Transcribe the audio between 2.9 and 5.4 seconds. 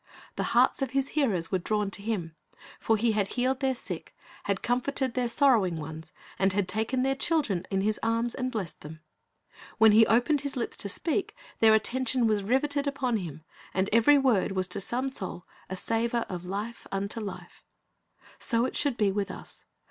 He had healed their sick, had comforted their